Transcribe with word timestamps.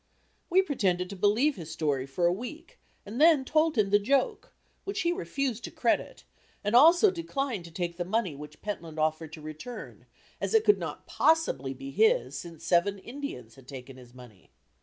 We 0.49 0.63
pretended 0.63 1.11
to 1.11 1.15
believe 1.15 1.57
his 1.57 1.69
story 1.71 2.07
for 2.07 2.25
a 2.25 2.33
week 2.33 2.79
and 3.05 3.21
then 3.21 3.45
told 3.45 3.77
him 3.77 3.91
the 3.91 3.99
joke, 3.99 4.51
which 4.83 5.01
he 5.01 5.11
refused 5.11 5.63
to 5.65 5.69
credit, 5.69 6.23
and 6.63 6.75
also 6.75 7.11
declined 7.11 7.65
to 7.65 7.71
take 7.71 7.97
the 7.97 8.03
money 8.03 8.33
which 8.33 8.63
Pentland 8.63 8.97
offered 8.97 9.31
to 9.33 9.41
return, 9.41 10.07
as 10.41 10.55
it 10.55 10.65
could 10.65 10.79
not 10.79 11.05
possibly 11.05 11.75
be 11.75 11.91
his 11.91 12.35
since 12.35 12.65
seven 12.65 12.97
Indians 12.97 13.53
had 13.53 13.67
taken 13.67 13.97
his 13.97 14.11
money. 14.15 14.49